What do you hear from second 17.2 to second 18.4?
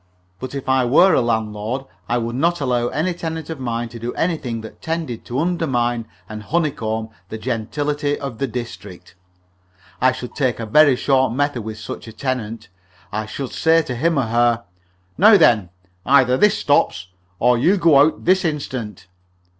or you go out